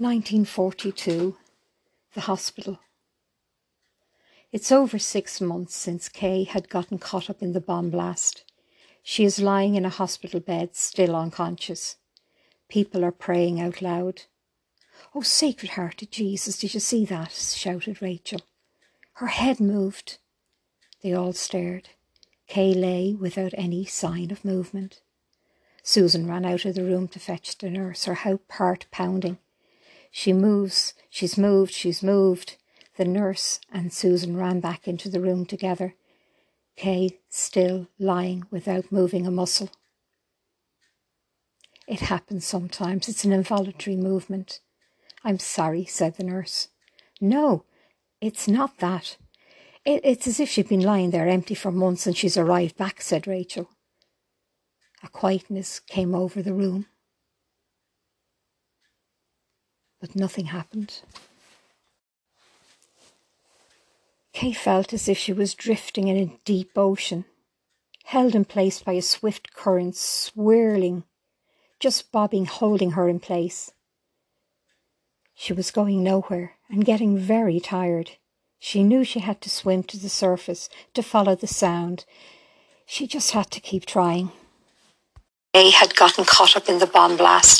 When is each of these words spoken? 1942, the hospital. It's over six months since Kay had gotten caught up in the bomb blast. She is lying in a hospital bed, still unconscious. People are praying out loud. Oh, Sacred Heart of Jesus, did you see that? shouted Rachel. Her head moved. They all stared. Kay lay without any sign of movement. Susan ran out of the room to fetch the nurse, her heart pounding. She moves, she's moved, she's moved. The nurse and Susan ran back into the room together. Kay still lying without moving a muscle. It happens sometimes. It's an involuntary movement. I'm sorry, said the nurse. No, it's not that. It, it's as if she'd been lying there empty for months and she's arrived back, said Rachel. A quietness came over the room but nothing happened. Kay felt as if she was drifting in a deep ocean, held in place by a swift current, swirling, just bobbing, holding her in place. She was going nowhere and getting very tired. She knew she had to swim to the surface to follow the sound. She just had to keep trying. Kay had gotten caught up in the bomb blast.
1942, 0.00 1.36
the 2.14 2.20
hospital. 2.20 2.78
It's 4.52 4.70
over 4.70 4.96
six 4.96 5.40
months 5.40 5.74
since 5.74 6.08
Kay 6.08 6.44
had 6.44 6.68
gotten 6.68 7.00
caught 7.00 7.28
up 7.28 7.42
in 7.42 7.52
the 7.52 7.60
bomb 7.60 7.90
blast. 7.90 8.44
She 9.02 9.24
is 9.24 9.40
lying 9.40 9.74
in 9.74 9.84
a 9.84 9.90
hospital 9.90 10.38
bed, 10.38 10.76
still 10.76 11.16
unconscious. 11.16 11.96
People 12.68 13.04
are 13.04 13.10
praying 13.10 13.60
out 13.60 13.82
loud. 13.82 14.22
Oh, 15.16 15.22
Sacred 15.22 15.72
Heart 15.72 16.02
of 16.02 16.10
Jesus, 16.12 16.58
did 16.58 16.74
you 16.74 16.80
see 16.80 17.04
that? 17.06 17.32
shouted 17.32 18.00
Rachel. 18.00 18.42
Her 19.14 19.26
head 19.26 19.58
moved. 19.58 20.18
They 21.02 21.12
all 21.12 21.32
stared. 21.32 21.88
Kay 22.46 22.72
lay 22.72 23.14
without 23.14 23.52
any 23.54 23.84
sign 23.84 24.30
of 24.30 24.44
movement. 24.44 25.00
Susan 25.82 26.28
ran 26.28 26.44
out 26.44 26.64
of 26.64 26.76
the 26.76 26.84
room 26.84 27.08
to 27.08 27.18
fetch 27.18 27.58
the 27.58 27.68
nurse, 27.68 28.04
her 28.04 28.38
heart 28.48 28.86
pounding. 28.92 29.38
She 30.10 30.32
moves, 30.32 30.94
she's 31.10 31.38
moved, 31.38 31.72
she's 31.72 32.02
moved. 32.02 32.56
The 32.96 33.04
nurse 33.04 33.60
and 33.72 33.92
Susan 33.92 34.36
ran 34.36 34.60
back 34.60 34.88
into 34.88 35.08
the 35.08 35.20
room 35.20 35.46
together. 35.46 35.94
Kay 36.76 37.20
still 37.28 37.88
lying 37.98 38.44
without 38.50 38.92
moving 38.92 39.26
a 39.26 39.30
muscle. 39.30 39.70
It 41.86 42.00
happens 42.00 42.44
sometimes. 42.44 43.08
It's 43.08 43.24
an 43.24 43.32
involuntary 43.32 43.96
movement. 43.96 44.60
I'm 45.24 45.38
sorry, 45.38 45.84
said 45.84 46.16
the 46.16 46.24
nurse. 46.24 46.68
No, 47.20 47.64
it's 48.20 48.46
not 48.48 48.78
that. 48.78 49.16
It, 49.84 50.00
it's 50.04 50.26
as 50.26 50.38
if 50.40 50.50
she'd 50.50 50.68
been 50.68 50.82
lying 50.82 51.10
there 51.10 51.28
empty 51.28 51.54
for 51.54 51.72
months 51.72 52.06
and 52.06 52.16
she's 52.16 52.36
arrived 52.36 52.76
back, 52.76 53.00
said 53.00 53.26
Rachel. 53.26 53.70
A 55.02 55.08
quietness 55.08 55.80
came 55.80 56.14
over 56.14 56.42
the 56.42 56.52
room 56.52 56.86
but 60.00 60.16
nothing 60.16 60.46
happened. 60.46 61.02
Kay 64.32 64.52
felt 64.52 64.92
as 64.92 65.08
if 65.08 65.18
she 65.18 65.32
was 65.32 65.54
drifting 65.54 66.08
in 66.08 66.16
a 66.16 66.38
deep 66.44 66.70
ocean, 66.76 67.24
held 68.04 68.34
in 68.34 68.44
place 68.44 68.80
by 68.80 68.92
a 68.92 69.02
swift 69.02 69.52
current, 69.52 69.96
swirling, 69.96 71.04
just 71.80 72.12
bobbing, 72.12 72.46
holding 72.46 72.92
her 72.92 73.08
in 73.08 73.18
place. 73.18 73.72
She 75.34 75.52
was 75.52 75.70
going 75.70 76.02
nowhere 76.02 76.54
and 76.68 76.84
getting 76.84 77.18
very 77.18 77.60
tired. 77.60 78.12
She 78.58 78.82
knew 78.82 79.04
she 79.04 79.20
had 79.20 79.40
to 79.42 79.50
swim 79.50 79.82
to 79.84 79.96
the 79.96 80.08
surface 80.08 80.68
to 80.94 81.02
follow 81.02 81.34
the 81.34 81.46
sound. 81.46 82.04
She 82.86 83.06
just 83.06 83.30
had 83.32 83.50
to 83.52 83.60
keep 83.60 83.86
trying. 83.86 84.32
Kay 85.54 85.70
had 85.70 85.94
gotten 85.94 86.24
caught 86.24 86.56
up 86.56 86.68
in 86.68 86.78
the 86.78 86.86
bomb 86.86 87.16
blast. 87.16 87.58